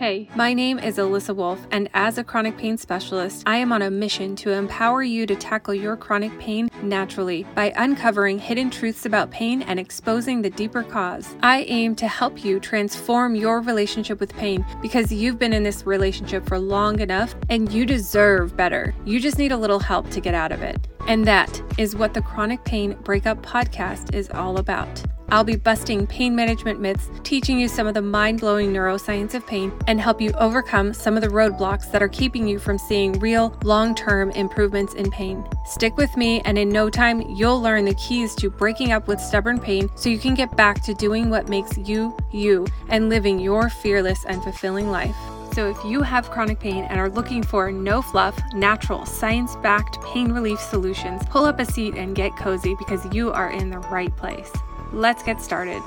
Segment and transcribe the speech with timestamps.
[0.00, 3.82] Hey, my name is Alissa Wolfe, and as a chronic pain specialist, I am on
[3.82, 9.04] a mission to empower you to tackle your chronic pain naturally by uncovering hidden truths
[9.04, 11.36] about pain and exposing the deeper cause.
[11.42, 15.84] I aim to help you transform your relationship with pain because you've been in this
[15.84, 18.94] relationship for long enough and you deserve better.
[19.04, 20.88] You just need a little help to get out of it.
[21.08, 25.02] And that is what the Chronic Pain Breakup Podcast is all about.
[25.30, 29.46] I'll be busting pain management myths, teaching you some of the mind blowing neuroscience of
[29.46, 33.12] pain, and help you overcome some of the roadblocks that are keeping you from seeing
[33.20, 35.44] real, long term improvements in pain.
[35.66, 39.20] Stick with me, and in no time, you'll learn the keys to breaking up with
[39.20, 43.38] stubborn pain so you can get back to doing what makes you, you, and living
[43.38, 45.16] your fearless and fulfilling life.
[45.52, 50.00] So, if you have chronic pain and are looking for no fluff, natural, science backed
[50.02, 53.78] pain relief solutions, pull up a seat and get cozy because you are in the
[53.78, 54.50] right place.
[54.92, 55.80] Let's get started.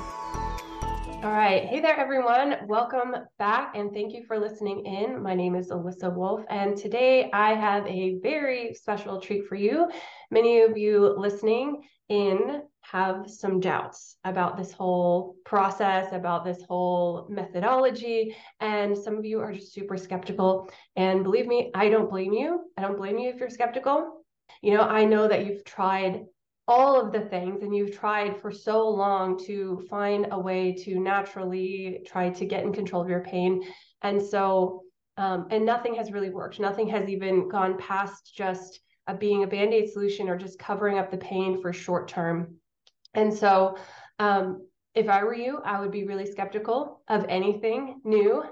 [1.24, 1.66] All right.
[1.66, 2.56] Hey there, everyone.
[2.68, 5.22] Welcome back and thank you for listening in.
[5.22, 9.90] My name is Alissa Wolfe, and today I have a very special treat for you.
[10.32, 17.28] Many of you listening in have some doubts about this whole process, about this whole
[17.30, 20.70] methodology, and some of you are just super skeptical.
[20.95, 22.62] And believe me, I don't blame you.
[22.78, 24.23] I don't blame you if you're skeptical.
[24.62, 26.22] You know, I know that you've tried
[26.67, 31.00] all of the things and you've tried for so long to find a way to
[31.00, 33.61] naturally try to get in control of your pain.
[34.02, 34.83] And so
[35.17, 36.59] um, and nothing has really worked.
[36.59, 41.11] Nothing has even gone past just a, being a band-aid solution or just covering up
[41.11, 42.55] the pain for short term.
[43.14, 43.77] And so
[44.20, 48.44] um, if i were you i would be really skeptical of anything new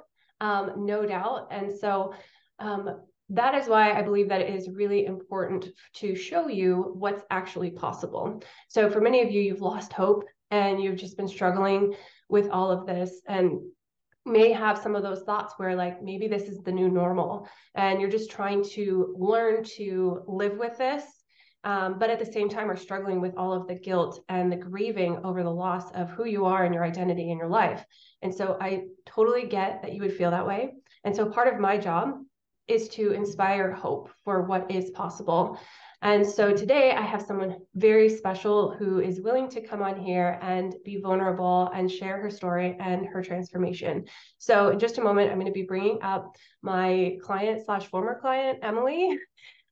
[0.42, 1.48] um, no doubt.
[1.52, 2.14] And so
[2.60, 3.00] um,
[3.32, 7.72] that is why I believe that it is really important to show you what's actually
[7.72, 8.44] possible.
[8.68, 11.96] So, for many of you, you've lost hope and you've just been struggling
[12.28, 13.62] with all of this and
[14.26, 18.02] may have some of those thoughts where, like, maybe this is the new normal and
[18.02, 21.04] you're just trying to learn to live with this.
[21.64, 24.58] Um, but at the same time, are struggling with all of the guilt and the
[24.58, 27.86] grieving over the loss of who you are and your identity in your life.
[28.24, 30.74] And so I totally get that you would feel that way.
[31.04, 32.16] And so part of my job
[32.72, 35.60] is to inspire hope for what is possible.
[36.02, 40.40] And so today I have someone very special who is willing to come on here
[40.42, 44.06] and be vulnerable and share her story and her transformation.
[44.40, 46.34] So in just a moment, I'm going to be bringing up
[46.64, 49.16] my client slash former client, Emily,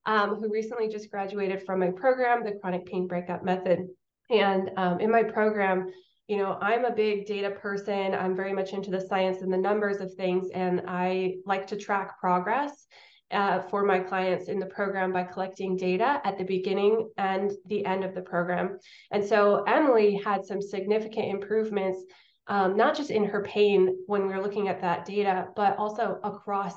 [0.05, 3.87] um, who recently just graduated from my program, the Chronic Pain Breakup Method.
[4.29, 5.87] And um, in my program,
[6.29, 8.13] you know, I'm a big data person.
[8.13, 11.75] I'm very much into the science and the numbers of things, and I like to
[11.75, 12.87] track progress.
[13.31, 17.85] Uh, for my clients in the program by collecting data at the beginning and the
[17.85, 18.79] end of the program.
[19.11, 22.03] And so Emily had some significant improvements,
[22.47, 26.17] um, not just in her pain when we were looking at that data, but also
[26.23, 26.73] across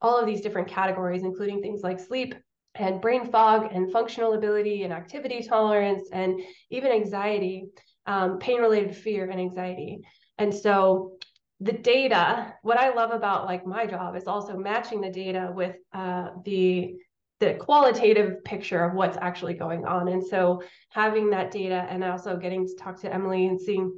[0.00, 2.34] all of these different categories, including things like sleep
[2.76, 6.40] and brain fog and functional ability and activity tolerance and
[6.70, 7.66] even anxiety
[8.06, 10.00] um, pain related fear and anxiety.
[10.38, 11.12] And so
[11.60, 15.76] the data, what I love about like my job is also matching the data with
[15.92, 16.94] uh, the
[17.40, 20.08] the qualitative picture of what's actually going on.
[20.08, 23.90] And so having that data and also getting to talk to Emily and seeing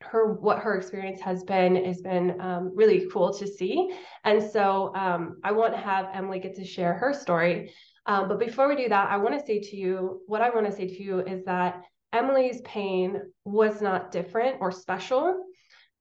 [0.00, 3.94] her what her experience has been has been um, really cool to see.
[4.24, 7.72] And so um, I want to have Emily get to share her story.
[8.06, 10.66] Um, but before we do that, I want to say to you what I want
[10.66, 15.44] to say to you is that Emily's pain was not different or special.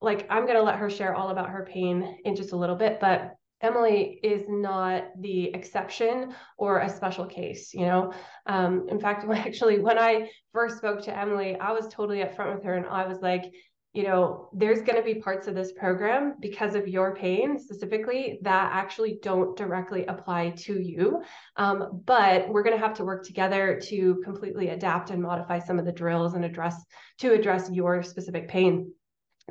[0.02, 2.76] Like, I'm going to let her share all about her pain in just a little
[2.76, 8.12] bit, but Emily is not the exception or a special case, you know.
[8.48, 12.64] Um, in fact, actually, when I first spoke to Emily, I was totally upfront with
[12.64, 13.44] her and I was like,
[13.94, 18.40] you know, there's going to be parts of this program because of your pain specifically
[18.42, 21.22] that actually don't directly apply to you.
[21.58, 25.78] Um, but we're going to have to work together to completely adapt and modify some
[25.78, 26.82] of the drills and address
[27.20, 28.94] to address your specific pain.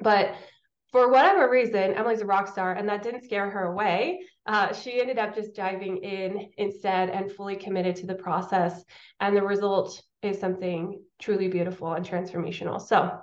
[0.01, 0.35] But
[0.91, 4.21] for whatever reason, Emily's a rock star, and that didn't scare her away.
[4.47, 8.83] Uh, she ended up just diving in instead and fully committed to the process.
[9.21, 12.81] And the result is something truly beautiful and transformational.
[12.81, 13.21] So,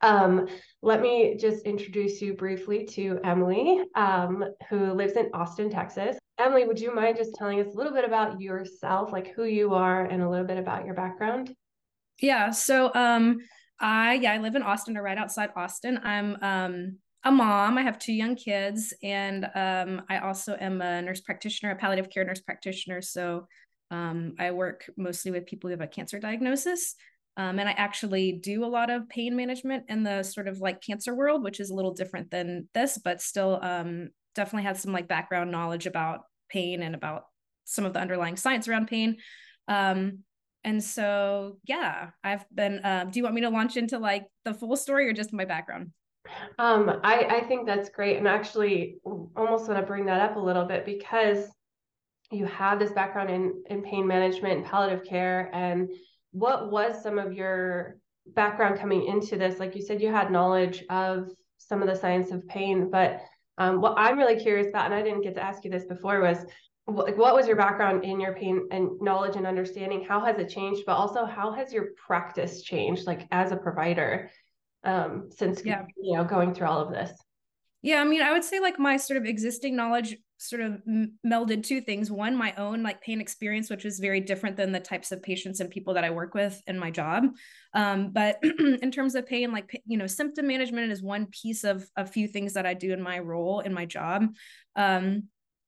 [0.00, 0.48] um,
[0.82, 6.18] let me just introduce you briefly to Emily, um, who lives in Austin, Texas.
[6.38, 9.74] Emily, would you mind just telling us a little bit about yourself, like who you
[9.74, 11.54] are, and a little bit about your background?
[12.20, 12.50] Yeah.
[12.50, 13.38] So, um,
[13.80, 15.98] I yeah, I live in Austin, or right outside Austin.
[16.02, 17.78] I'm um a mom.
[17.78, 22.10] I have two young kids, and um, I also am a nurse practitioner, a palliative
[22.10, 23.00] care nurse practitioner.
[23.00, 23.46] So
[23.90, 26.94] um, I work mostly with people who have a cancer diagnosis.
[27.36, 30.80] Um, and I actually do a lot of pain management in the sort of like
[30.80, 34.92] cancer world, which is a little different than this, but still um, definitely had some
[34.92, 37.24] like background knowledge about pain and about
[37.64, 39.16] some of the underlying science around pain.
[39.66, 40.20] Um,
[40.62, 42.78] and so, yeah, I've been.
[42.78, 45.44] Uh, do you want me to launch into like the full story or just my
[45.44, 45.90] background?
[46.58, 48.16] Um, I, I think that's great.
[48.16, 51.48] And actually, almost want to bring that up a little bit because
[52.30, 55.50] you have this background in, in pain management and palliative care.
[55.52, 55.90] And
[56.34, 57.96] what was some of your
[58.26, 59.60] background coming into this?
[59.60, 63.20] Like you said, you had knowledge of some of the science of pain, but
[63.56, 66.20] um, what I'm really curious about, and I didn't get to ask you this before,
[66.20, 66.44] was
[66.86, 70.04] what, what was your background in your pain and knowledge and understanding?
[70.04, 70.82] How has it changed?
[70.84, 74.28] But also, how has your practice changed, like as a provider,
[74.82, 75.84] um, since yeah.
[75.96, 77.12] you know going through all of this?
[77.84, 80.80] Yeah, I mean, I would say like my sort of existing knowledge sort of
[81.24, 82.10] melded two things.
[82.10, 85.60] One, my own like pain experience, which is very different than the types of patients
[85.60, 87.24] and people that I work with in my job.
[87.74, 91.86] Um, but in terms of pain, like you know, symptom management is one piece of
[91.94, 94.28] a few things that I do in my role in my job.
[94.76, 95.24] Um,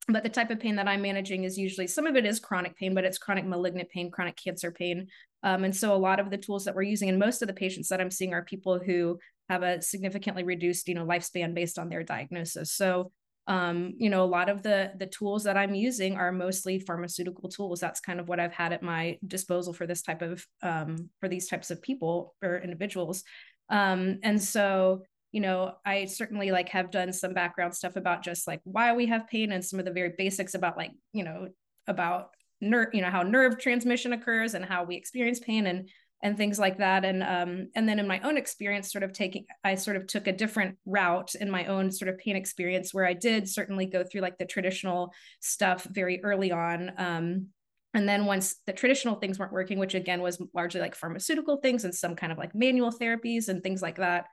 [0.09, 2.79] but the type of pain that I'm managing is usually some of it is chronic
[2.79, 5.09] pain, but it's chronic malignant pain, chronic cancer pain.
[5.43, 7.55] Um, and so a lot of the tools that we're using, and most of the
[7.55, 11.79] patients that I'm seeing are people who have a significantly reduced, you know, lifespan based
[11.79, 12.73] on their diagnosis.
[12.73, 13.13] So
[13.49, 17.49] um, you know, a lot of the the tools that I'm using are mostly pharmaceutical
[17.49, 17.79] tools.
[17.79, 21.29] That's kind of what I've had at my disposal for this type of um, for
[21.29, 23.23] these types of people or individuals.
[23.69, 25.03] Um, and so
[25.33, 29.07] you know i certainly like have done some background stuff about just like why we
[29.07, 31.49] have pain and some of the very basics about like you know
[31.89, 35.91] about nerve you know how nerve transmission occurs and how we experience pain and
[36.23, 37.05] and things like that.
[37.05, 40.27] And um and then in my own experience sort of taking i sort of took
[40.27, 44.03] a different route in my own sort of pain experience where i did certainly go
[44.05, 47.47] through like the traditional stuff very early on um
[47.95, 51.85] and then once the traditional things weren't working which again was largely like pharmaceutical things
[51.85, 54.27] and some kind of like manual therapies and things like that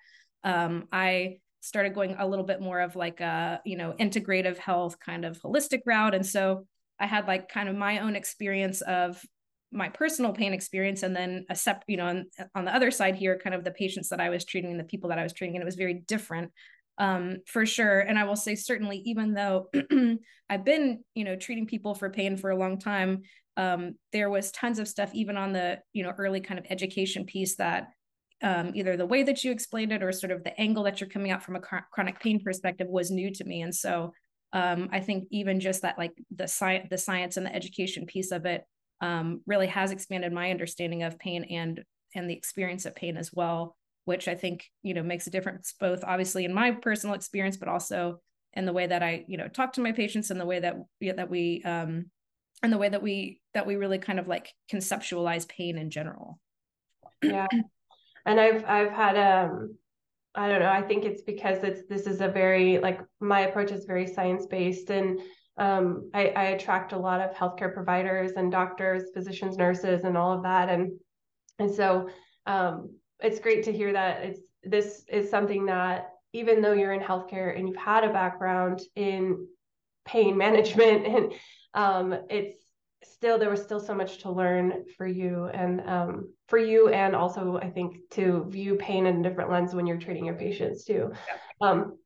[0.43, 4.99] um, I started going a little bit more of like a you know integrative health
[4.99, 6.13] kind of holistic route.
[6.13, 6.65] And so
[6.99, 9.19] i had like kind of my own experience of
[9.73, 12.25] my personal pain experience and then a sep- you know on,
[12.55, 14.85] on the other side here kind of the patients that i was treating and the
[14.85, 16.51] people that i was treating and it was very different
[16.99, 19.69] um, for sure and i will say certainly even though
[20.49, 23.21] i've been you know treating people for pain for a long time
[23.55, 27.25] um, there was tons of stuff even on the you know early kind of education
[27.25, 27.89] piece that
[28.43, 31.09] um, either the way that you explained it or sort of the angle that you're
[31.09, 33.61] coming out from a chronic pain perspective was new to me.
[33.61, 34.11] And so
[34.51, 38.31] um, I think even just that, like the science, the science and the education piece
[38.31, 38.65] of it,
[39.03, 41.83] um, really has expanded my understanding of pain and
[42.15, 45.73] and the experience of pain as well, which I think you know makes a difference
[45.77, 48.21] both obviously in my personal experience, but also
[48.53, 50.77] in the way that I you know talk to my patients and the way that
[51.01, 52.05] yeah, that we um,
[52.63, 56.39] and the way that we that we really kind of like conceptualize pain in general.
[57.21, 57.47] Yeah,
[58.25, 59.75] and I've I've had um
[60.33, 63.71] I don't know I think it's because it's this is a very like my approach
[63.71, 65.19] is very science based and
[65.57, 70.33] um, I, I attract a lot of healthcare providers and doctors, physicians, nurses, and all
[70.33, 70.91] of that, and
[71.59, 72.09] and so
[72.45, 77.01] um, it's great to hear that it's this is something that even though you're in
[77.01, 79.47] healthcare and you've had a background in
[80.05, 81.33] pain management and
[81.73, 82.55] um, it's
[83.03, 87.15] still there was still so much to learn for you and um, for you and
[87.15, 90.85] also i think to view pain in a different lens when you're treating your patients
[90.85, 91.69] too yeah.
[91.69, 91.97] um,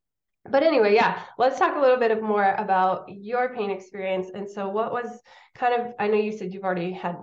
[0.52, 4.30] but anyway yeah let's talk a little bit of more about your pain experience.
[4.34, 5.22] And so what was
[5.56, 7.18] kind of i know you said you've already had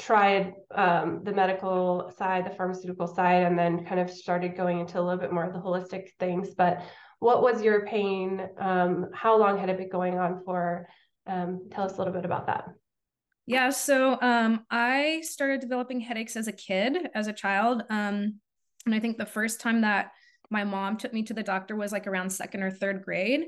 [0.00, 4.98] tried um, the medical side the pharmaceutical side and then kind of started going into
[4.98, 6.54] a little bit more of the holistic things.
[6.54, 6.82] But
[7.18, 10.88] what was your pain um, how long had it been going on for?
[11.26, 12.64] Um, tell us a little bit about that.
[13.46, 17.82] Yeah, so um, I started developing headaches as a kid, as a child.
[17.90, 18.40] Um,
[18.86, 20.12] and I think the first time that
[20.50, 23.46] my mom took me to the doctor was like around second or third grade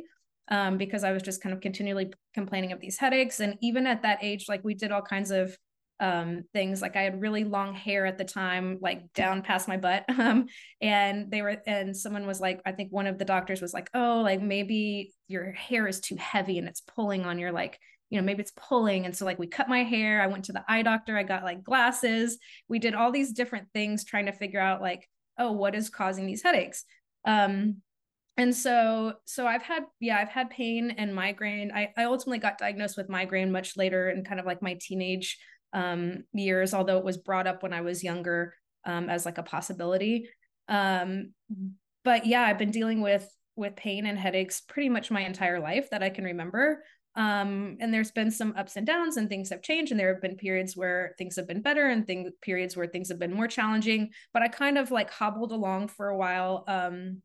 [0.49, 3.41] um, because I was just kind of continually complaining of these headaches.
[3.41, 5.57] And even at that age, like we did all kinds of
[6.01, 6.83] um, things.
[6.83, 10.05] Like I had really long hair at the time, like down past my butt.
[10.19, 10.47] Um,
[10.81, 13.91] and they were, and someone was like, I think one of the doctors was like,
[13.95, 17.79] oh, like maybe your hair is too heavy and it's pulling on your like
[18.13, 19.07] you know, maybe it's pulling.
[19.07, 21.45] And so like we cut my hair, I went to the eye doctor, I got
[21.45, 22.37] like glasses.
[22.69, 26.27] We did all these different things trying to figure out like, oh, what is causing
[26.27, 26.85] these headaches?
[27.25, 27.77] Um,
[28.37, 31.71] and so so I've had yeah, I've had pain and migraine.
[31.75, 35.39] I, I ultimately got diagnosed with migraine much later in kind of like my teenage
[35.75, 38.55] um years, although it was brought up when I was younger
[38.87, 40.29] um as like a possibility.
[40.69, 41.35] Um
[42.05, 45.91] but yeah, I've been dealing with with pain and headaches pretty much my entire life
[45.91, 46.83] that I can remember
[47.15, 50.23] um, and there's been some ups and downs and things have changed and there have
[50.23, 53.49] been periods where things have been better and things periods where things have been more
[53.49, 57.21] challenging but i kind of like hobbled along for a while um,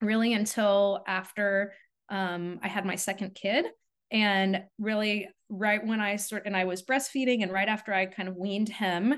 [0.00, 1.72] really until after
[2.08, 3.66] um, I had my second kid.
[4.10, 8.28] And really, right when I started, and I was breastfeeding, and right after I kind
[8.28, 9.14] of weaned him,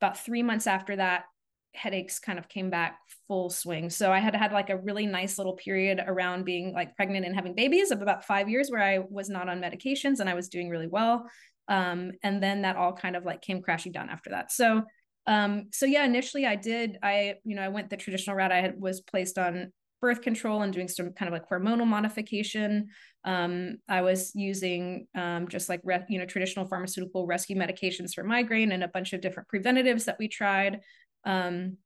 [0.00, 1.24] about three months after that,
[1.74, 2.98] headaches kind of came back
[3.28, 3.90] full swing.
[3.90, 7.34] So I had had like a really nice little period around being like pregnant and
[7.34, 10.48] having babies of about five years where I was not on medications and I was
[10.48, 11.26] doing really well.
[11.68, 14.50] Um, and then that all kind of like came crashing down after that.
[14.50, 14.82] So
[15.26, 18.52] um, so yeah, initially I did, I, you know, I went the traditional route.
[18.52, 22.88] I had was placed on birth control and doing some kind of like hormonal modification.
[23.24, 28.24] Um, I was using um, just like re- you know traditional pharmaceutical rescue medications for
[28.24, 30.80] migraine and a bunch of different preventatives that we tried.
[31.24, 31.76] Um,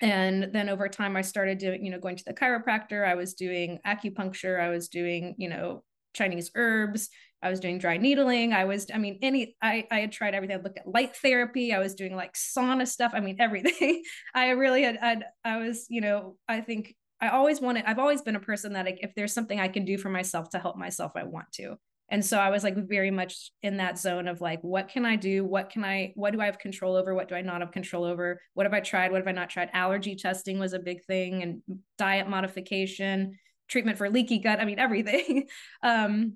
[0.00, 3.06] and then over time, I started doing you know going to the chiropractor.
[3.06, 4.60] I was doing acupuncture.
[4.60, 7.08] I was doing you know Chinese herbs.
[7.42, 8.52] I was doing dry needling.
[8.52, 10.56] I was, I mean, any, I, I had tried everything.
[10.56, 11.72] I looked at light therapy.
[11.72, 13.12] I was doing like sauna stuff.
[13.14, 14.02] I mean, everything.
[14.34, 18.22] I really had, I'd, I was, you know, I think I always wanted, I've always
[18.22, 20.76] been a person that like, if there's something I can do for myself to help
[20.76, 21.76] myself, I want to.
[22.08, 25.16] And so I was like very much in that zone of like, what can I
[25.16, 25.44] do?
[25.44, 27.14] What can I, what do I have control over?
[27.14, 28.40] What do I not have control over?
[28.54, 29.10] What have I tried?
[29.10, 29.70] What have I not tried?
[29.72, 31.62] Allergy testing was a big thing and
[31.98, 34.60] diet modification, treatment for leaky gut.
[34.60, 35.48] I mean, everything.
[35.82, 36.34] um,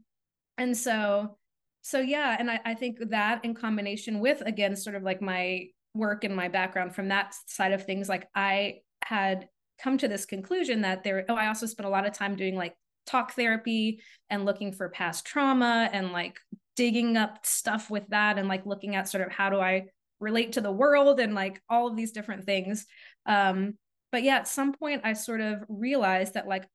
[0.59, 1.39] and so,
[1.83, 2.37] so yeah.
[2.39, 6.35] And I, I think that in combination with, again, sort of like my work and
[6.35, 9.49] my background from that side of things, like I had
[9.83, 12.55] come to this conclusion that there oh i also spent a lot of time doing
[12.55, 12.75] like
[13.07, 16.39] talk therapy and looking for past trauma and like
[16.77, 19.87] digging up stuff with that and like looking at sort of how do i
[20.21, 22.87] relate to the world and like all of these different things.
[23.27, 23.75] Um
[24.13, 26.67] but yeah at some point i sort of realized that like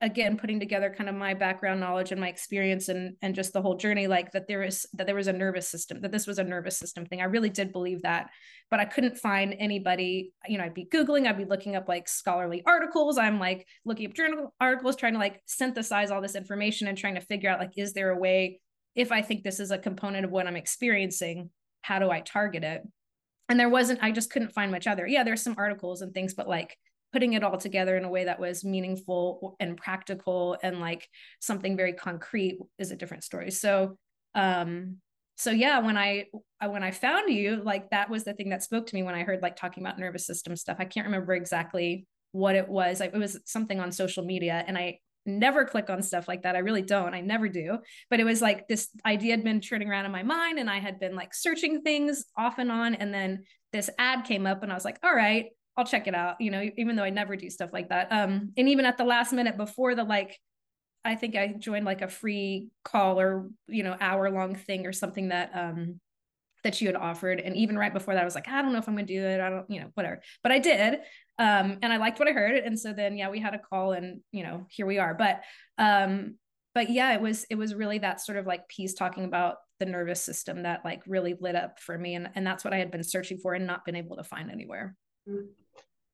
[0.00, 3.60] again putting together kind of my background knowledge and my experience and and just the
[3.60, 6.38] whole journey like that there is that there was a nervous system that this was
[6.38, 7.20] a nervous system thing.
[7.20, 8.30] I really did believe that
[8.70, 12.08] but i couldn't find anybody you know i'd be googling i'd be looking up like
[12.08, 13.18] scholarly articles.
[13.18, 17.16] I'm like looking up journal articles trying to like synthesize all this information and trying
[17.16, 18.60] to figure out like is there a way
[18.94, 21.50] if i think this is a component of what i'm experiencing
[21.82, 22.82] how do i target it?
[23.48, 25.08] And there wasn't i just couldn't find much other.
[25.08, 26.76] Yeah there's some articles and things but like
[27.12, 31.08] putting it all together in a way that was meaningful and practical and like
[31.40, 33.50] something very concrete is a different story.
[33.50, 33.96] So
[34.34, 34.96] um
[35.36, 36.26] so yeah when i
[36.66, 39.22] when i found you like that was the thing that spoke to me when i
[39.22, 40.76] heard like talking about nervous system stuff.
[40.78, 43.00] I can't remember exactly what it was.
[43.00, 46.56] It was something on social media and i never click on stuff like that.
[46.56, 47.12] I really don't.
[47.12, 47.78] I never do.
[48.08, 50.78] But it was like this idea had been turning around in my mind and i
[50.78, 54.72] had been like searching things off and on and then this ad came up and
[54.72, 55.46] i was like all right
[55.78, 58.08] I'll check it out, you know, even though I never do stuff like that.
[58.10, 60.36] Um, and even at the last minute before the like,
[61.04, 64.92] I think I joined like a free call or, you know, hour long thing or
[64.92, 66.00] something that um
[66.64, 67.38] that you had offered.
[67.38, 69.24] And even right before that, I was like, I don't know if I'm gonna do
[69.24, 69.40] it.
[69.40, 70.20] I don't, you know, whatever.
[70.42, 70.94] But I did.
[71.38, 72.56] Um, and I liked what I heard.
[72.56, 75.14] And so then yeah, we had a call and you know, here we are.
[75.14, 75.42] But
[75.78, 76.34] um,
[76.74, 79.86] but yeah, it was it was really that sort of like piece talking about the
[79.86, 82.16] nervous system that like really lit up for me.
[82.16, 84.50] And and that's what I had been searching for and not been able to find
[84.50, 84.96] anywhere.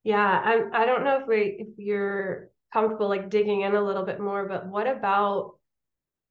[0.03, 4.05] Yeah, I I don't know if we if you're comfortable like digging in a little
[4.05, 5.55] bit more, but what about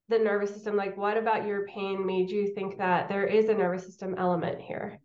[0.09, 0.75] the nervous system?
[0.75, 4.61] Like what about your pain made you think that there is a nervous system element
[4.61, 4.99] here?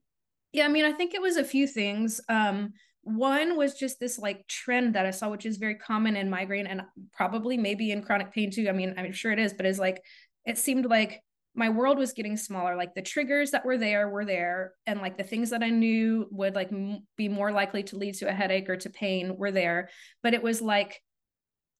[0.52, 2.20] Yeah, I mean, I think it was a few things.
[2.28, 6.28] Um, one was just this like trend that I saw, which is very common in
[6.28, 6.82] migraine and
[7.12, 8.68] probably maybe in chronic pain too.
[8.68, 10.02] I mean, I'm sure it is, but it's like
[10.44, 11.22] it seemed like
[11.58, 12.76] my world was getting smaller.
[12.76, 16.28] Like the triggers that were there were there and like the things that i knew
[16.30, 19.50] would like m- be more likely to lead to a headache or to pain were
[19.50, 19.90] there.
[20.22, 21.02] But it was like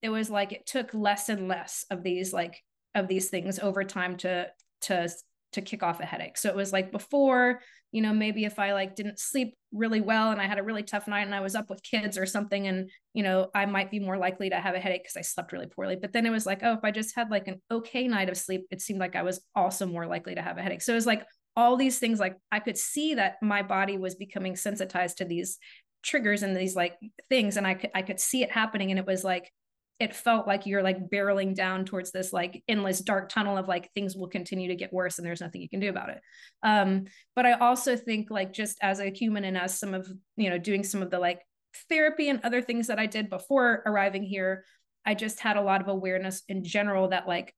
[0.01, 2.61] it was like it took less and less of these like
[2.93, 4.47] of these things over time to
[4.81, 5.09] to
[5.53, 6.37] to kick off a headache.
[6.37, 10.31] So it was like before you know maybe if i like didn't sleep really well
[10.31, 12.67] and i had a really tough night and i was up with kids or something
[12.67, 15.51] and you know i might be more likely to have a headache because i slept
[15.51, 15.95] really poorly.
[15.95, 18.37] But then it was like oh if i just had like an okay night of
[18.37, 20.81] sleep it seemed like i was also more likely to have a headache.
[20.81, 24.15] So it was like all these things like i could see that my body was
[24.15, 25.57] becoming sensitized to these
[26.03, 26.95] triggers and these like
[27.27, 29.51] things and i could i could see it happening and it was like
[29.99, 33.91] it felt like you're like barreling down towards this like endless dark tunnel of like
[33.93, 36.21] things will continue to get worse and there's nothing you can do about it.
[36.63, 40.49] Um but i also think like just as a human and as some of you
[40.49, 41.41] know doing some of the like
[41.87, 44.65] therapy and other things that i did before arriving here
[45.05, 47.53] i just had a lot of awareness in general that like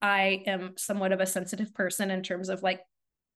[0.00, 2.80] i am somewhat of a sensitive person in terms of like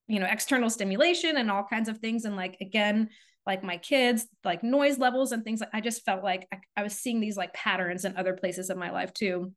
[0.07, 2.25] you know external stimulation and all kinds of things.
[2.25, 3.09] And like again
[3.45, 5.61] like my kids, like noise levels and things.
[5.73, 8.77] I just felt like I, I was seeing these like patterns in other places of
[8.77, 9.53] my life too.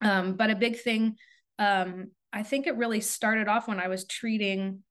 [0.00, 1.16] Um, but a big thing,
[1.58, 4.82] um, I think it really started off when I was treating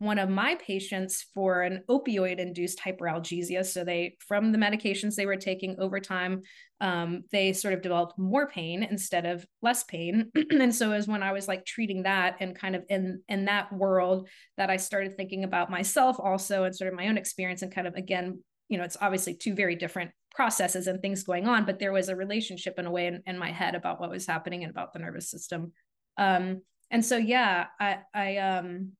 [0.00, 3.64] one of my patients for an opioid induced hyperalgesia.
[3.66, 6.40] So they, from the medications they were taking over time,
[6.80, 10.32] um, they sort of developed more pain instead of less pain.
[10.50, 13.70] and so was when I was like treating that and kind of in in that
[13.74, 14.26] world
[14.56, 17.86] that I started thinking about myself also and sort of my own experience and kind
[17.86, 21.78] of again, you know, it's obviously two very different processes and things going on, but
[21.78, 24.64] there was a relationship in a way in, in my head about what was happening
[24.64, 25.72] and about the nervous system.
[26.16, 28.92] Um, and so yeah, I I um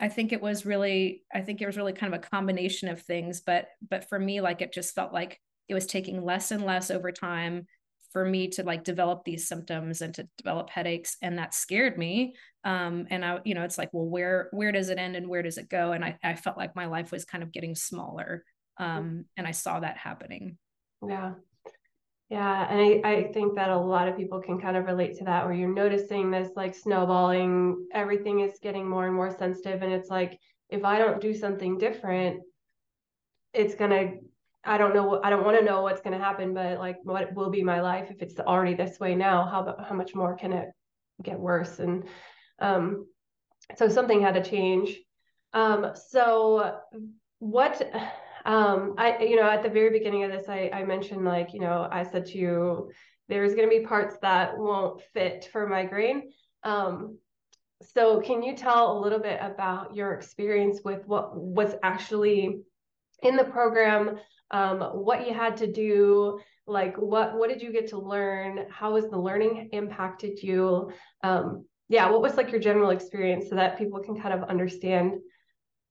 [0.00, 3.02] I think it was really, I think it was really kind of a combination of
[3.02, 6.64] things, but but for me, like it just felt like it was taking less and
[6.64, 7.66] less over time
[8.12, 12.34] for me to like develop these symptoms and to develop headaches and that scared me.
[12.64, 15.42] Um and i you know it's like well where where does it end and where
[15.42, 15.92] does it go?
[15.92, 18.44] And i, I felt like my life was kind of getting smaller
[18.78, 20.58] um and i saw that happening.
[21.06, 21.34] Yeah
[22.32, 25.24] yeah, and I, I think that a lot of people can kind of relate to
[25.24, 29.82] that where you're noticing this like snowballing, everything is getting more and more sensitive.
[29.82, 30.38] And it's like,
[30.70, 32.40] if I don't do something different,
[33.52, 34.12] it's gonna,
[34.64, 37.50] I don't know, I don't want to know what's gonna happen, but like what will
[37.50, 39.44] be my life if it's already this way now?
[39.44, 40.70] How how much more can it
[41.22, 41.80] get worse?
[41.80, 42.04] And
[42.58, 43.08] um,
[43.76, 44.96] so something had to change.
[45.52, 46.78] Um, so
[47.40, 47.92] what
[48.44, 51.60] um, I, you know, at the very beginning of this, I, I mentioned like, you
[51.60, 52.90] know, I said to you,
[53.28, 56.32] there's going to be parts that won't fit for migraine.
[56.64, 57.18] Um,
[57.82, 62.60] so can you tell a little bit about your experience with what was actually
[63.22, 64.18] in the program,
[64.50, 68.66] um, what you had to do, like what what did you get to learn?
[68.70, 70.90] How has the learning impacted you?
[71.24, 75.14] Um, yeah, what was like your general experience so that people can kind of understand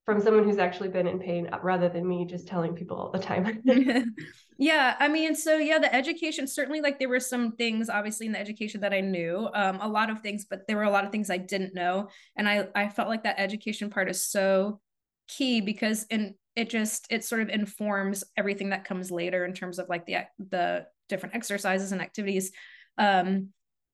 [0.06, 3.12] from someone who's actually been in pain uh, rather than me just telling people all
[3.12, 3.62] the time.
[4.58, 8.32] yeah, I mean, so yeah, the education certainly like there were some things obviously in
[8.32, 11.06] the education that I knew, um, a lot of things, but there were a lot
[11.06, 14.80] of things I didn't know, and I I felt like that education part is so
[15.28, 19.80] key because in it just it sort of informs everything that comes later in terms
[19.80, 20.18] of like the
[20.50, 22.52] the different exercises and activities
[22.98, 23.50] um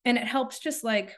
[0.05, 1.15] and it helps just like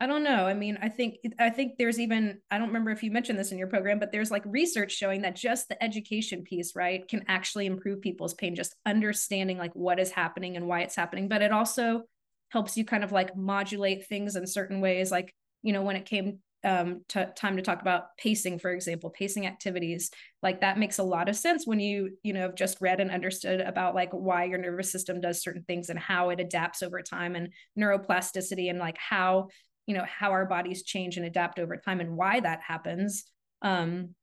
[0.00, 0.46] I don't know.
[0.46, 3.50] I mean, I think I think there's even I don't remember if you mentioned this
[3.50, 7.24] in your program, but there's like research showing that just the education piece, right, can
[7.26, 11.42] actually improve people's pain just understanding like what is happening and why it's happening, but
[11.42, 12.02] it also
[12.50, 16.06] helps you kind of like modulate things in certain ways like, you know, when it
[16.06, 20.10] came um to time to talk about pacing for example pacing activities
[20.42, 23.12] like that makes a lot of sense when you you know have just read and
[23.12, 27.00] understood about like why your nervous system does certain things and how it adapts over
[27.00, 29.46] time and neuroplasticity and like how
[29.88, 33.24] you know how our bodies change and adapt over time and why that happens.
[33.62, 34.14] Um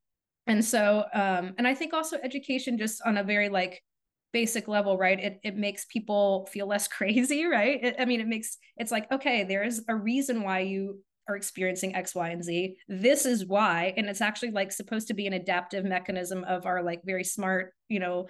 [0.47, 3.81] and so um and i think also education just on a very like
[4.31, 5.17] basic level right?
[5.17, 7.79] It, it makes people feel less crazy right?
[7.83, 11.35] It, i mean it makes it's like okay there is a reason why you are
[11.35, 12.77] experiencing x y and z.
[12.87, 16.83] This is why and it's actually like supposed to be an adaptive mechanism of our
[16.83, 18.27] like very smart you know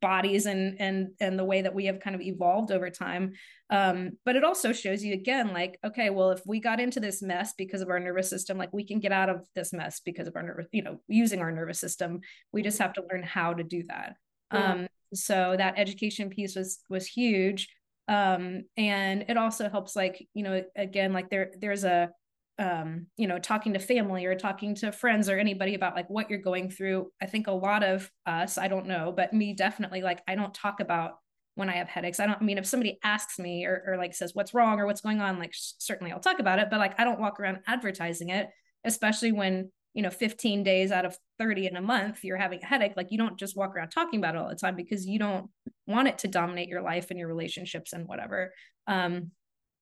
[0.00, 3.32] bodies and and and the way that we have kind of evolved over time.
[3.70, 7.22] Um but it also shows you again like okay well if we got into this
[7.22, 10.28] mess because of our nervous system like we can get out of this mess because
[10.28, 12.20] of our nervous you know using our nervous system.
[12.52, 14.14] We just have to learn how to do that.
[14.52, 14.72] Yeah.
[14.72, 17.68] um so that education piece was was huge.
[18.06, 22.10] Um and it also helps like you know again like there there's a
[22.60, 26.28] um, you know, talking to family or talking to friends or anybody about like what
[26.28, 27.10] you're going through.
[27.20, 30.52] I think a lot of us, I don't know, but me definitely like I don't
[30.52, 31.14] talk about
[31.54, 32.20] when I have headaches.
[32.20, 34.84] I don't I mean if somebody asks me or, or like says what's wrong or
[34.84, 37.60] what's going on, like certainly I'll talk about it, but like I don't walk around
[37.66, 38.48] advertising it,
[38.84, 42.66] especially when you know 15 days out of 30 in a month you're having a
[42.66, 45.18] headache like you don't just walk around talking about it all the time because you
[45.18, 45.50] don't
[45.88, 48.52] want it to dominate your life and your relationships and whatever
[48.86, 49.32] um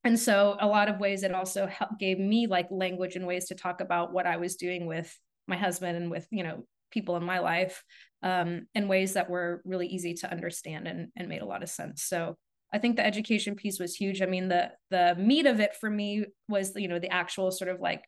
[0.08, 3.48] and so a lot of ways it also helped, gave me like language and ways
[3.48, 5.14] to talk about what i was doing with
[5.46, 7.84] my husband and with you know people in my life
[8.22, 11.68] um, in ways that were really easy to understand and, and made a lot of
[11.68, 12.02] sense.
[12.02, 12.36] So
[12.72, 14.20] i think the education piece was huge.
[14.22, 17.70] I mean the the meat of it for me was you know the actual sort
[17.70, 18.02] of like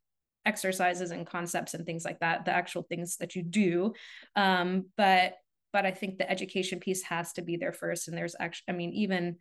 [0.46, 3.94] exercises and concepts and things like that the actual things that you do.
[4.36, 5.34] Um, but
[5.72, 8.08] but i think the education piece has to be there first.
[8.08, 9.36] And there's actually i mean even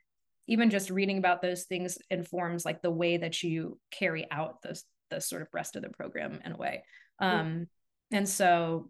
[0.49, 4.81] even just reading about those things informs like the way that you carry out the
[5.09, 6.83] the sort of rest of the program in a way
[7.19, 7.67] um
[8.11, 8.89] and so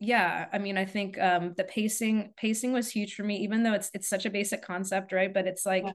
[0.00, 3.74] yeah i mean i think um the pacing pacing was huge for me even though
[3.74, 5.92] it's it's such a basic concept right but it's like yeah.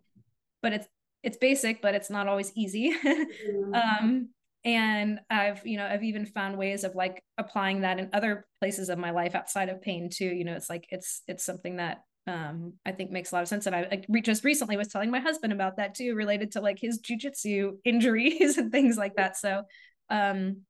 [0.62, 0.88] but it's
[1.24, 3.74] it's basic but it's not always easy mm-hmm.
[3.74, 4.30] um
[4.66, 8.90] and i've you know i've even found ways of like applying that in other places
[8.90, 12.00] of my life outside of pain too you know it's like it's it's something that
[12.28, 13.66] um, I think makes a lot of sense.
[13.66, 16.80] And I, I just recently was telling my husband about that too, related to like
[16.80, 19.38] his jujitsu injuries and things like that.
[19.38, 19.64] So,
[20.10, 20.62] um,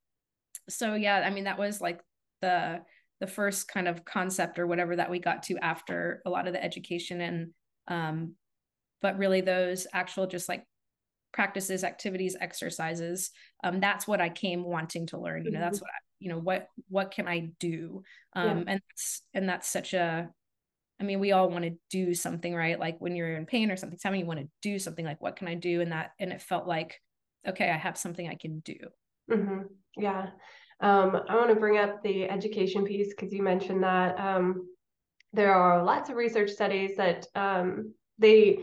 [0.70, 2.00] so yeah i mean that was like
[2.42, 2.80] the
[3.20, 6.54] the first kind of concept or whatever that we got to after a lot of
[6.54, 7.52] the education and
[7.88, 8.34] um
[9.02, 10.64] but really those actual just like
[11.34, 13.32] practices activities exercises
[13.64, 15.84] um that's what i came wanting to learn you know that's mm-hmm.
[15.84, 18.64] what I, you know what what can i do um yeah.
[18.68, 20.30] and that's and that's such a
[21.00, 22.80] I mean, we all want to do something, right?
[22.80, 25.38] Like when you're in pain or something's happening, you want to do something like, what
[25.38, 25.82] can I do?
[25.82, 27.00] And that, and it felt like,
[27.48, 28.76] okay, I have something I can do.
[29.32, 29.62] Mm-hmm.
[29.98, 30.28] Yeah.
[30.82, 34.68] Um, I want to bring up the education piece because you mentioned that um,
[35.34, 38.60] there are lots of research studies that um, they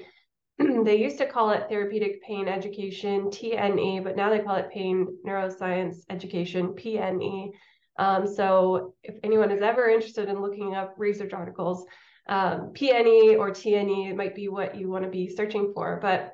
[0.85, 5.07] they used to call it therapeutic pain education TNE, but now they call it pain
[5.27, 7.51] neuroscience education PNE.
[7.99, 11.85] Um, so if anyone is ever interested in looking up research articles,
[12.29, 15.99] um, PNE or TNE might be what you want to be searching for.
[16.01, 16.33] But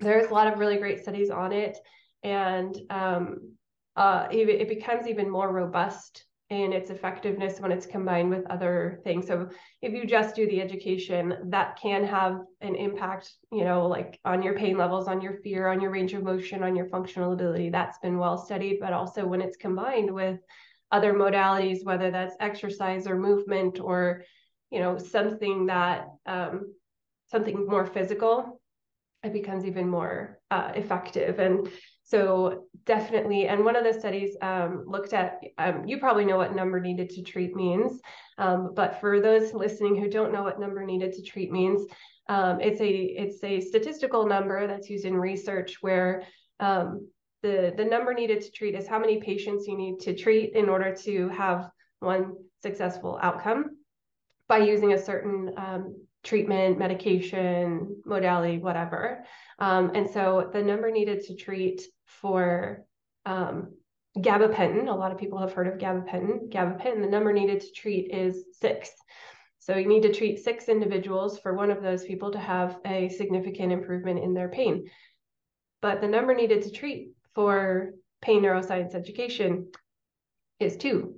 [0.00, 1.78] there's a lot of really great studies on it,
[2.22, 3.52] and um,
[3.96, 9.26] uh, it becomes even more robust in its effectiveness when it's combined with other things.
[9.26, 9.48] So
[9.80, 14.42] if you just do the education, that can have an impact, you know, like on
[14.42, 17.70] your pain levels, on your fear, on your range of motion, on your functional ability.
[17.70, 20.38] That's been well studied, but also when it's combined with
[20.92, 24.24] other modalities, whether that's exercise or movement or,
[24.70, 26.74] you know, something that um,
[27.26, 28.60] something more physical,
[29.22, 31.38] it becomes even more uh, effective.
[31.38, 31.68] And
[32.02, 36.54] so definitely, and one of the studies um, looked at, um, you probably know what
[36.54, 38.00] number needed to treat means,
[38.36, 41.86] um, but for those listening who don't know what number needed to treat means,
[42.28, 46.22] um, it's a it's a statistical number that's used in research where
[46.60, 47.08] um,
[47.42, 50.68] the the number needed to treat is how many patients you need to treat in
[50.68, 53.76] order to have one successful outcome
[54.48, 59.24] by using a certain um, treatment, medication, modality, whatever.
[59.58, 62.84] Um, and so the number needed to treat for
[63.26, 63.74] um,
[64.18, 66.50] gabapentin, a lot of people have heard of gabapentin.
[66.50, 68.90] Gabapentin, the number needed to treat is six.
[69.58, 73.08] So you need to treat six individuals for one of those people to have a
[73.08, 74.90] significant improvement in their pain.
[75.80, 79.70] But the number needed to treat for pain neuroscience education
[80.60, 81.16] is two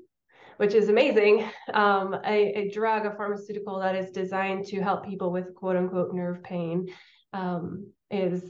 [0.57, 1.49] which is amazing.
[1.73, 6.15] Um, a, a, drug, a pharmaceutical that is designed to help people with quote unquote
[6.15, 6.89] nerve pain
[7.33, 8.43] um, is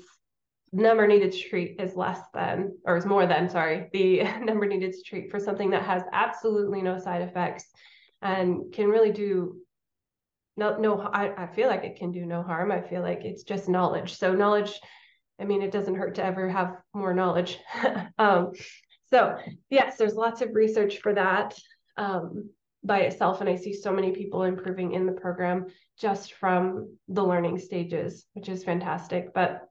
[0.72, 4.92] number needed to treat is less than or is more than sorry the number needed
[4.92, 7.66] to treat for something that has absolutely no side effects
[8.20, 9.56] and can really do
[10.56, 12.72] no no I, I feel like it can do no harm.
[12.72, 14.16] I feel like it's just knowledge.
[14.16, 14.78] So knowledge
[15.38, 17.58] i mean it doesn't hurt to ever have more knowledge.
[18.18, 18.52] Um,
[19.10, 19.36] so
[19.70, 21.54] yes there's lots of research for that
[21.96, 22.50] um,
[22.84, 23.40] by itself.
[23.40, 25.66] And I see so many people improving in the program
[25.98, 29.34] just from the learning stages, which is fantastic.
[29.34, 29.62] But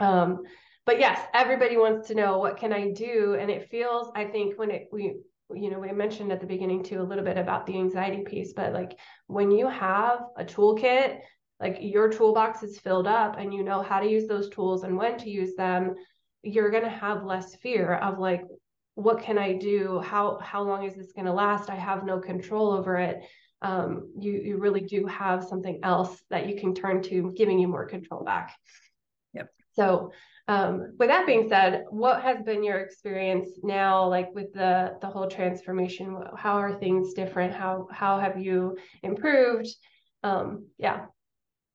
[0.00, 0.42] um,
[0.86, 3.36] but yes, everybody wants to know what can I do?
[3.40, 5.14] And it feels, I think when it we
[5.54, 8.52] you know, we mentioned at the beginning too a little bit about the anxiety piece,
[8.54, 11.18] but like when you have a toolkit,
[11.60, 14.96] like your toolbox is filled up and you know how to use those tools and
[14.96, 15.94] when to use them,
[16.42, 18.42] you're going to have less fear of like
[18.94, 20.00] what can I do?
[20.00, 21.70] How how long is this going to last?
[21.70, 23.20] I have no control over it.
[23.62, 27.68] Um, you you really do have something else that you can turn to, giving you
[27.68, 28.54] more control back.
[29.32, 29.48] Yep.
[29.72, 30.12] So
[30.46, 35.08] um, with that being said, what has been your experience now, like with the the
[35.08, 36.16] whole transformation?
[36.36, 37.52] How are things different?
[37.54, 39.68] How how have you improved?
[40.22, 41.06] Um, yeah.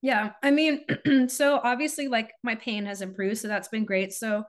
[0.02, 0.86] Yeah, I mean,
[1.28, 4.14] so obviously, like my pain has improved, so that's been great.
[4.14, 4.44] So,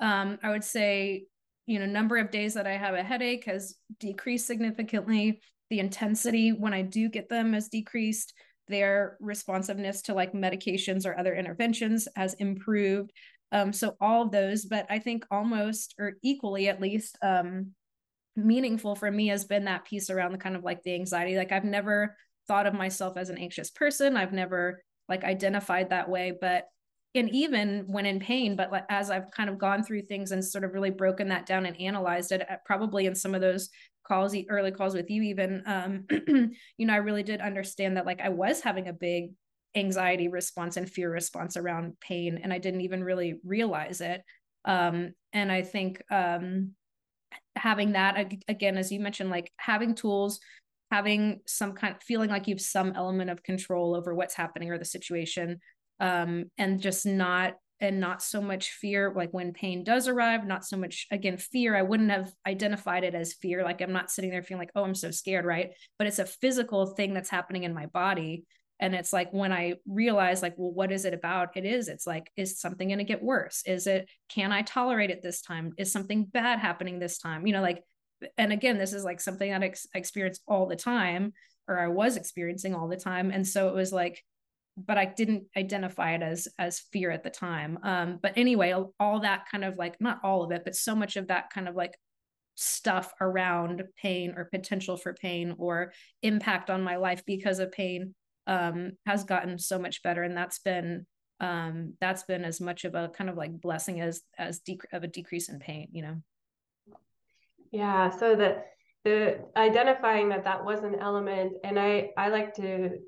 [0.00, 1.26] um, I would say
[1.66, 5.40] you know number of days that i have a headache has decreased significantly.
[5.70, 8.34] The intensity when i do get them has decreased.
[8.68, 13.12] Their responsiveness to like medications or other interventions has improved.
[13.52, 17.72] Um, so all of those but i think almost or equally at least um,
[18.36, 21.36] meaningful for me has been that piece around the kind of like the anxiety.
[21.36, 24.16] Like i've never thought of myself as an anxious person.
[24.16, 26.64] I've never like identified that way but
[27.14, 30.64] and even when in pain but as i've kind of gone through things and sort
[30.64, 33.70] of really broken that down and analyzed it uh, probably in some of those
[34.06, 36.04] calls early calls with you even um
[36.76, 39.30] you know i really did understand that like i was having a big
[39.76, 44.22] anxiety response and fear response around pain and i didn't even really realize it.
[44.64, 46.72] Um and i think um
[47.56, 50.40] having that again as you mentioned like having tools
[50.90, 54.70] having some kind of feeling like you have some element of control over what's happening
[54.70, 55.58] or the situation
[56.00, 60.64] um, and just not and not so much fear like when pain does arrive not
[60.64, 61.76] so much again fear.
[61.76, 63.62] I wouldn't have identified it as fear.
[63.62, 65.72] Like i'm not sitting there feeling like oh i'm so scared right?
[65.98, 68.44] But it's a physical thing that's happening in my body.
[68.80, 71.56] And it's like when i realize like well what is it about?
[71.56, 73.62] It is it's like is something going to get worse?
[73.66, 75.72] Is it can i tolerate it this time?
[75.76, 77.46] Is something bad happening this time?
[77.46, 77.82] You know like
[78.38, 81.32] and again this is like something that I ex- experienced all the time
[81.66, 83.30] or i was experiencing all the time.
[83.30, 84.22] And so it was like
[84.76, 87.78] but i didn't identify it as as fear at the time.
[87.82, 91.16] Um but anyway all, that kind of like not all of it but so much
[91.16, 91.96] of that kind of like
[92.56, 98.14] stuff around pain or potential for pain or impact on my life because of pain
[98.46, 100.22] um has gotten so much better.
[100.22, 101.06] And that's been
[101.40, 105.02] um that's been as much of a kind of like blessing as as dec- of
[105.02, 106.16] a decrease in pain you know?
[107.70, 108.62] Yeah so the
[109.04, 112.98] the identifying that that was an element and i i like to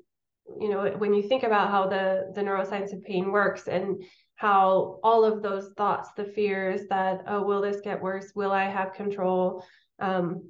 [0.59, 4.03] you know when you think about how the the neuroscience of pain works and
[4.35, 8.31] how all of those thoughts the fears that oh will this get worse?
[8.35, 9.63] Will i have control?
[9.99, 10.49] Um,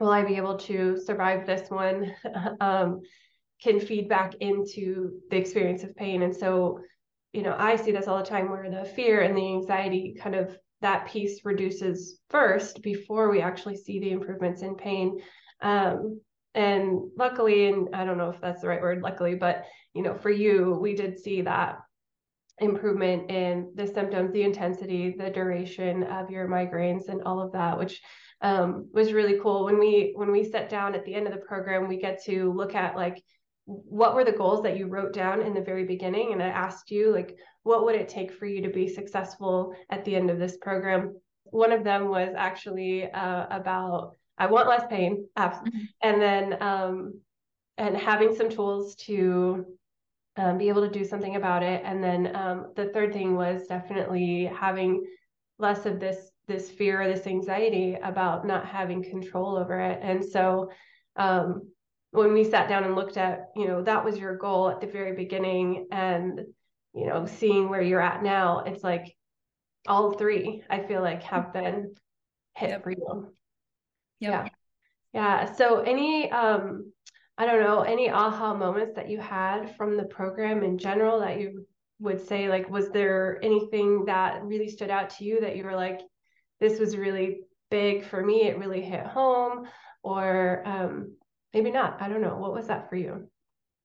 [0.00, 2.14] will i be able to survive this one?
[2.60, 3.00] Um,
[3.62, 6.22] can feed back into the experience of pain.
[6.22, 6.80] And so
[7.32, 10.34] you know i see this all the time where the fear and the anxiety kind
[10.34, 15.20] of that piece reduces first before we actually see the improvements in pain.
[15.60, 16.20] Um,
[16.54, 20.14] and luckily and i don't know if that's the right word luckily but you know
[20.14, 21.78] for you we did see that
[22.58, 27.78] improvement in the symptoms the intensity the duration of your migraines and all of that
[27.78, 28.00] which
[28.42, 29.64] um, was really cool.
[29.64, 32.52] When we when we sat down at the end of the program we get to
[32.52, 33.22] look at like
[33.64, 36.32] what were the goals that you wrote down in the very beginning?
[36.32, 40.04] And i asked you like what would it take for you to be successful at
[40.04, 41.14] the end of this program?
[41.44, 45.78] One of them was actually uh, about i want less pain mm-hmm.
[46.02, 47.20] and then um,
[47.78, 49.64] and having some tools to
[50.36, 53.66] um, be able to do something about it and then um, the third thing was
[53.66, 55.04] definitely having
[55.58, 60.24] less of this this fear or this anxiety about not having control over it and
[60.24, 60.70] so
[61.16, 61.62] um,
[62.12, 64.86] when we sat down and looked at, you know, that was your goal at the
[64.86, 66.42] very beginning and,
[66.94, 69.16] you know, seeing where you're at now, it's like
[69.86, 71.94] all three, I feel like have been
[72.54, 72.82] hit yep.
[72.82, 73.32] for you.
[74.22, 74.48] Yeah.
[75.12, 75.52] Yeah.
[75.54, 76.92] So any um
[77.38, 81.40] I don't know, any aha moments that you had from the program in general that
[81.40, 81.66] you
[81.98, 85.74] would say like was there anything that really stood out to you that you were
[85.74, 86.00] like
[86.60, 89.66] this was really big for me, it really hit home
[90.02, 91.16] or um
[91.52, 92.00] maybe not.
[92.00, 92.36] I don't know.
[92.36, 93.28] What was that for you?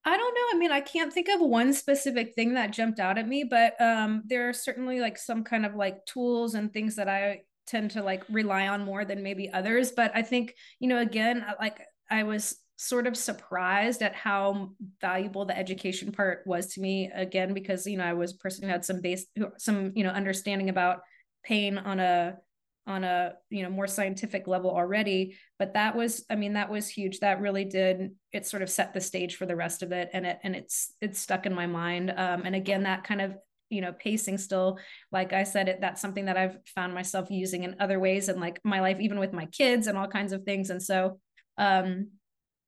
[0.06, 0.56] I don't know.
[0.56, 3.80] I mean, I can't think of one specific thing that jumped out at me, but
[3.82, 7.92] um, there are certainly like some kind of like tools and things that I tend
[7.92, 9.92] to like rely on more than maybe others.
[9.92, 15.46] But I think, you know, again, like I was sort of surprised at how valuable
[15.46, 18.70] the education part was to me again because you know I was a person who
[18.70, 19.26] had some base
[19.58, 21.00] some you know understanding about
[21.44, 22.38] pain on a
[22.86, 26.88] on a you know more scientific level already but that was i mean that was
[26.88, 30.10] huge that really did it sort of set the stage for the rest of it
[30.14, 33.36] and it and it's it's stuck in my mind um, and again that kind of
[33.70, 34.78] you know pacing still
[35.12, 38.40] like i said it that's something that i've found myself using in other ways and
[38.40, 41.20] like my life even with my kids and all kinds of things and so
[41.58, 42.08] um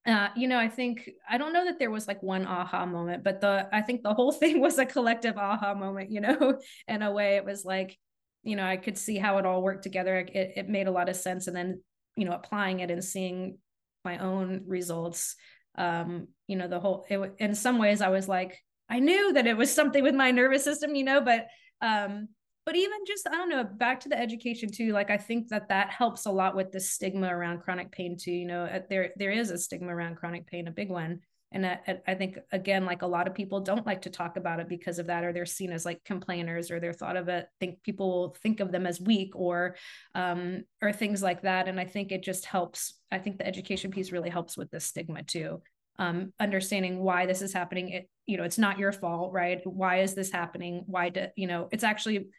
[0.08, 3.24] uh, you know, I think I don't know that there was like one aha moment,
[3.24, 6.10] but the I think the whole thing was a collective aha moment.
[6.10, 6.58] You know,
[6.88, 7.96] in a way, it was like
[8.44, 10.18] you know, I could see how it all worked together.
[10.18, 11.48] It, it made a lot of sense.
[11.48, 11.82] And then,
[12.16, 13.58] you know, applying it and seeing
[14.06, 15.36] my own results,
[15.78, 18.58] um, you know, the whole, it, in some ways I was like,
[18.90, 21.48] I knew that it was something with my nervous system, you know, but,
[21.82, 22.30] um,
[22.66, 25.70] but even just, I don't know, back to the education too, like, I think that
[25.70, 29.32] that helps a lot with the stigma around chronic pain too, you know, there, there
[29.32, 31.22] is a stigma around chronic pain, a big one.
[31.52, 34.60] And I, I, think again like a lot of people don't like to talk about
[34.60, 37.48] it because of that or they're seen as like complainers or they're thought of it
[37.60, 39.76] think people think of them as weak or
[40.14, 41.68] um or things like that.
[41.68, 44.80] And i think it just helps i think the education piece really helps with the
[44.80, 45.62] stigma too
[46.00, 47.90] um understanding why this is happening.
[47.90, 49.60] It you know it's not your fault right?
[49.66, 50.84] Why is this happening?
[50.88, 52.30] Why do you know it's actually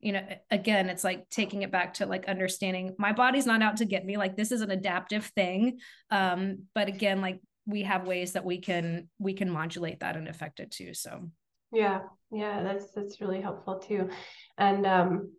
[0.00, 3.78] you know again it's like taking it back to like understanding my body's not out
[3.78, 4.16] to get me.
[4.16, 5.78] Like this is an adaptive thing.
[6.10, 10.28] Um but again like we have ways that we can we can modulate that and
[10.28, 11.30] affect it too so.
[11.72, 12.00] Yeah.
[12.30, 14.10] Yeah that's that's really helpful too.
[14.58, 15.32] And um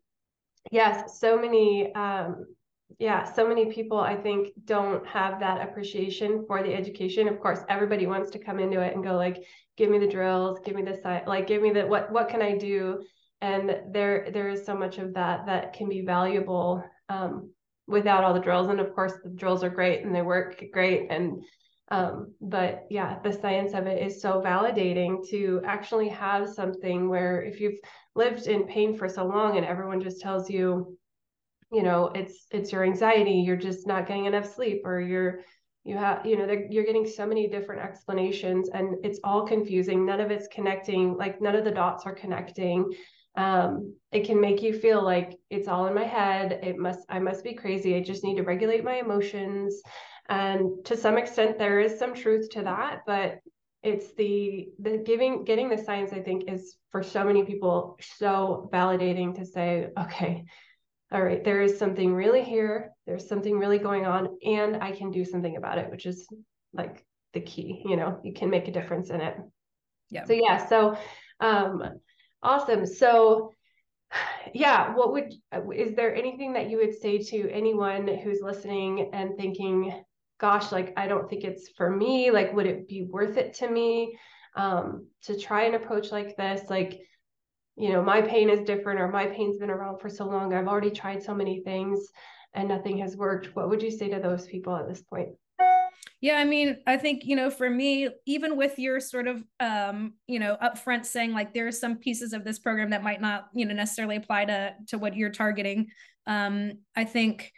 [0.72, 2.46] yes so many um
[3.00, 7.28] yeah so many people i think don't have that appreciation for the education.
[7.28, 9.44] Of course everybody wants to come into it and go like
[9.78, 12.42] give me the drills give me the site like give me the what what can
[12.42, 13.04] i do?
[13.42, 17.52] And there there is so much of that that can be valuable um,
[17.88, 18.68] without all the drills.
[18.68, 21.12] And of course the drills are great and they work great.
[21.12, 21.44] And
[21.90, 27.42] um, but yeah, the science of it is so validating to actually have something where
[27.44, 27.80] if you've
[28.16, 30.98] lived in pain for so long and everyone just tells you,
[31.72, 35.42] you know, it's it's your anxiety, you're just not getting enough sleep, or you're
[35.84, 40.06] you have you know you're getting so many different explanations and it's all confusing.
[40.06, 42.94] None of it's connecting like none of the dots are connecting.
[43.36, 46.60] Um, it can make you feel like it's all in my head.
[46.64, 47.96] It must i must be crazy.
[47.96, 49.82] I just need to regulate my emotions.
[50.30, 53.40] And to some extent there is some truth to that but
[53.84, 58.70] it's the the giving getting the science i think is for so many people so
[58.74, 60.44] validating to say okay
[61.12, 65.12] all right there is something really here there's something really going on and i can
[65.12, 66.28] do something about it which is
[66.74, 69.36] like the key you know you can make a difference in it.
[70.10, 70.26] Yeah.
[70.26, 70.98] So yeah so
[71.39, 71.84] um
[72.41, 72.86] awesome.
[72.86, 73.52] So
[74.54, 75.34] yeah what would
[75.76, 80.04] is there anything that you would say to anyone who's listening and thinking
[80.39, 83.70] gosh like i don't think it's for me like would it be worth it to
[83.70, 84.17] me
[84.56, 86.70] um to try an approach like this?
[86.70, 87.02] Like
[87.78, 90.68] you know my pain is different or my pain's been around for so long i've
[90.68, 92.10] already tried so many things
[92.54, 95.30] and nothing has worked what would you say to those people at this point
[96.20, 100.13] yeah, I mean, I think, you know, for me, even with your sort of um,
[100.26, 103.50] you know, upfront saying like there are some pieces of this program that might not,
[103.54, 105.88] you know, necessarily apply to to what you're targeting.
[106.26, 107.52] Um, I think,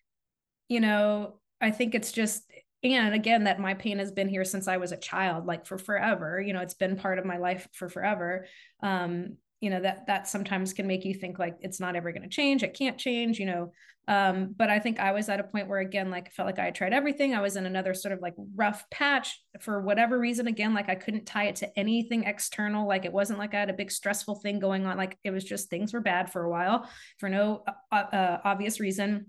[0.68, 2.44] you know, I think it's just
[2.84, 5.78] and again that my pain has been here since I was a child, like for
[5.78, 6.42] forever.
[6.42, 8.46] You know, it's been part of my life for forever.
[8.82, 12.24] Um, you know that that sometimes can make you think like it's not ever going
[12.24, 13.72] to change it can't change you know?
[14.08, 16.58] Um, but i think i was at a point where again like i felt like
[16.58, 20.18] i had tried everything i was in another sort of like rough patch for whatever
[20.18, 23.60] reason again like i couldn't tie it to anything external like it wasn't like i
[23.60, 26.44] had a big stressful thing going on like it was just things were bad for
[26.44, 29.28] a while for no uh, uh, obvious reason.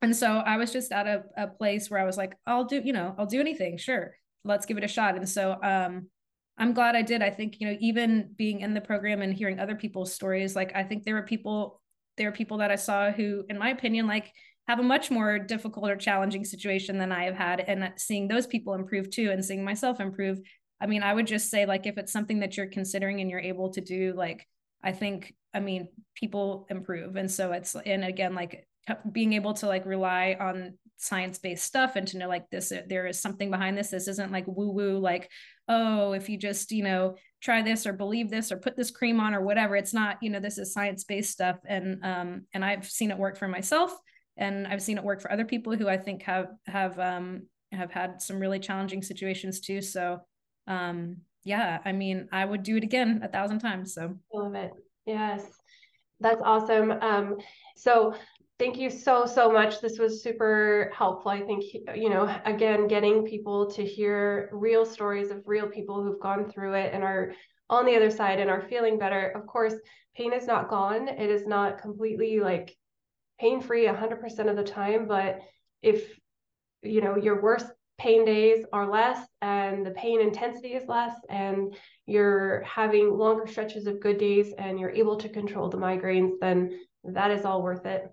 [0.00, 2.80] And so i was just at a, a place where i was like i'll do
[2.82, 4.14] you know i'll do anything sure
[4.44, 5.16] let's give it a shot.
[5.16, 6.08] And so um
[6.62, 7.22] I'm glad I did.
[7.22, 10.70] I think, you know, even being in the program and hearing other people's stories, like
[10.76, 11.82] I think there were people,
[12.16, 14.32] there are people that I saw who, in my opinion, like
[14.68, 17.64] have a much more difficult or challenging situation than I have had.
[17.66, 20.38] And seeing those people improve too and seeing myself improve.
[20.80, 23.40] I mean, I would just say like if it's something that you're considering and you're
[23.40, 24.46] able to do, like
[24.84, 27.16] I think, I mean, people improve.
[27.16, 28.68] And so it's and again, like
[29.10, 33.20] being able to like rely on science-based stuff and to know like this there is
[33.20, 33.90] something behind this.
[33.90, 35.30] This isn't like woo woo like
[35.68, 39.18] oh if you just you know try this or believe this or put this cream
[39.18, 39.74] on or whatever.
[39.76, 41.58] It's not you know this is science-based stuff.
[41.66, 43.96] And um and i've seen it work for myself
[44.36, 47.42] and i've seen it work for other people who i think have have um
[47.72, 49.80] have had some really challenging situations too.
[49.80, 50.20] So
[50.68, 54.16] um yeah i mean i would do it again a thousand times so.
[54.32, 54.70] Love it.
[55.04, 55.44] Yes.
[56.20, 56.92] That's awesome.
[56.92, 57.38] Um
[57.76, 58.14] so
[58.62, 59.80] Thank you so, so much.
[59.80, 61.32] This was super helpful.
[61.32, 61.64] I think,
[61.96, 66.74] you know, again, getting people to hear real stories of real people who've gone through
[66.74, 67.32] it and are
[67.68, 69.30] on the other side and are feeling better.
[69.34, 69.74] Of course,
[70.16, 71.08] pain is not gone.
[71.08, 72.76] It is not completely like
[73.40, 75.08] pain free 100% of the time.
[75.08, 75.40] But
[75.82, 76.16] if,
[76.82, 77.66] you know, your worst
[77.98, 81.74] pain days are less and the pain intensity is less and
[82.06, 86.78] you're having longer stretches of good days and you're able to control the migraines, then
[87.02, 88.04] that is all worth it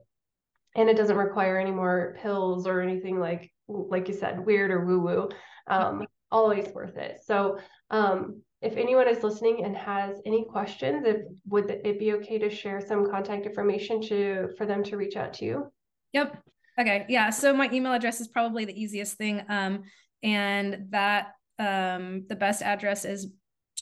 [0.76, 4.86] and it doesn't require any more pills or anything like like you said weird or
[4.86, 5.30] woo woo
[5.68, 7.22] um, always worth it.
[7.26, 7.60] So
[7.92, 12.50] um, if anyone is listening and has any questions if would it be okay to
[12.50, 15.72] share some contact information to for them to reach out to you?
[16.14, 16.42] Yep.
[16.80, 17.06] Okay.
[17.10, 17.30] Yeah.
[17.30, 19.44] So my email address is probably the easiest thing.
[19.48, 19.84] Um,
[20.24, 23.28] and that um, the best address is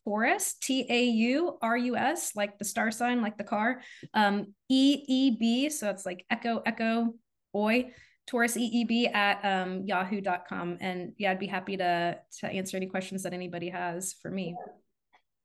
[0.07, 3.81] Taurus, T A U R U S, like the star sign, like the car.
[4.13, 7.13] Um, E E B, so it's like Echo, Echo,
[7.53, 7.91] Boy,
[8.25, 10.77] Taurus E E B at um, yahoo.com.
[10.79, 14.55] And yeah, I'd be happy to, to answer any questions that anybody has for me.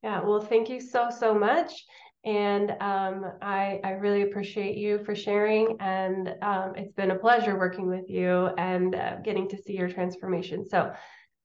[0.05, 1.85] Yeah, well, thank you so, so much.
[2.25, 5.77] And um, I, I really appreciate you for sharing.
[5.81, 9.89] And um, it's been a pleasure working with you and uh, getting to see your
[9.89, 10.69] transformation.
[10.69, 10.93] So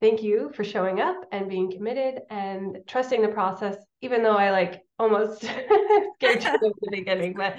[0.02, 4.52] thank you for showing up and being committed and trusting the process, even though I
[4.52, 5.42] like almost
[6.16, 7.34] scared you at the beginning.
[7.34, 7.58] But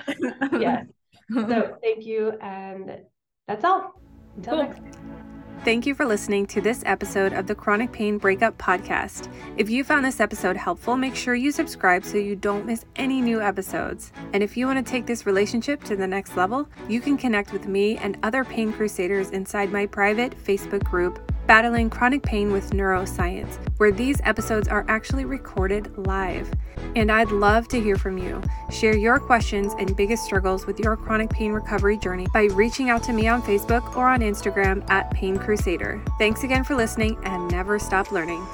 [0.60, 0.86] yes.
[1.32, 2.32] So thank you.
[2.40, 2.98] And
[3.46, 4.00] that's all.
[4.36, 4.62] Until cool.
[4.64, 5.18] next time.
[5.64, 9.30] Thank you for listening to this episode of the Chronic Pain Breakup Podcast.
[9.56, 13.20] If you found this episode helpful, make sure you subscribe so you don't miss any
[13.20, 14.12] new episodes.
[14.32, 17.52] And if you want to take this relationship to the next level, you can connect
[17.52, 22.72] with me and other pain crusaders inside my private Facebook group, Battling Chronic Pain with
[22.72, 26.52] Neuroscience, where these episodes are actually recorded live.
[26.94, 28.42] And I'd love to hear from you.
[28.70, 33.02] Share your questions and biggest struggles with your chronic pain recovery journey by reaching out
[33.04, 36.02] to me on Facebook or on Instagram at Pain Crusader.
[36.18, 38.46] Thanks again for listening and never stop learning.